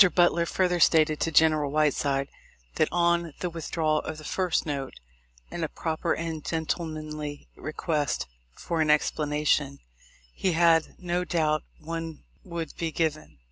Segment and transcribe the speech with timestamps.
[0.15, 2.27] Butler further stated to General Whiteside,
[2.77, 4.95] that, on the withdrawal of the first note,
[5.51, 9.77] and a proper and gentlemanly request for an ex planation,
[10.33, 13.37] he had no doubt one would be given.